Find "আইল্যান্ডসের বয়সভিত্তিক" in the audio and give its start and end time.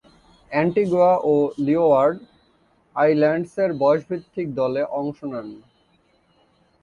2.95-4.47